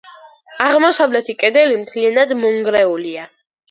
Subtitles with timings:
[0.67, 3.33] აღმოსავლეთი კედელი მთლიანად მონგრეულია.